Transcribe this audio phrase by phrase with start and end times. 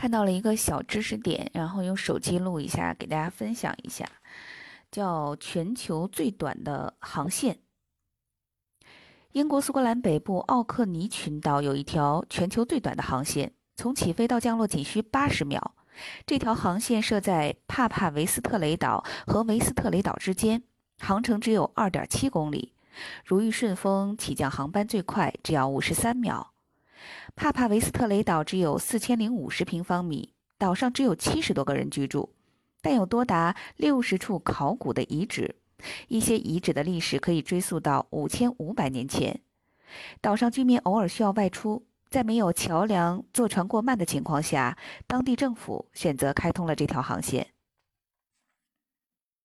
[0.00, 4.06] 看到了一个小知识点，然后用手机录一下，给大家分享一下，
[4.90, 7.58] 叫全球最短的航线。
[9.32, 15.74] 英国苏格兰北部奥克尼群岛有一条全球最短的航线，从起飞到降落仅需八十秒。
[16.24, 20.62] 这条航线设在帕帕维斯特雷岛和维斯特雷岛之间，
[20.98, 22.72] 航程只有二点七公里。
[23.22, 26.49] 如遇顺风，起降航班最快只要五十三秒。
[27.36, 32.30] 帕帕维斯特雷岛只有四千零五十平方米，岛上只有七十多个人居住，
[32.82, 35.56] 但有多达六十处考古的遗址，
[36.08, 39.40] 一些遗址的历史可以追溯到五千五百年前。
[40.20, 47.48] 岛上居民偶尔需要外出，在没有桥梁、坐船过慢的情况下，当地政府选择开通了这条航线。